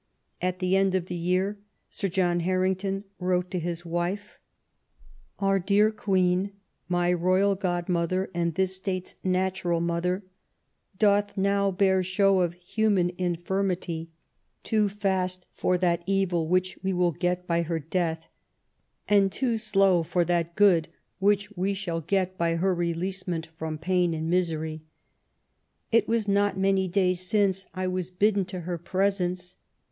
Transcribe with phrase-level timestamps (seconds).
[0.41, 1.59] At the end of the year
[1.91, 4.39] Sir John Harrington wrote to his wife:—
[5.39, 6.53] Our dear Queen,
[6.89, 10.23] my royal godmother, and this State's natural mother,
[10.97, 14.09] doth now bear show of human infirmity,
[14.63, 17.43] too fast for that evil which we shall LAST YEARS OF ELIZABETH.
[17.43, 18.27] 299 get by her death,
[19.07, 20.87] and too slow for that good
[21.19, 24.81] which we shall get by her releasement from pain and misery.
[25.91, 29.57] It was not many days since I was bidden to her presence.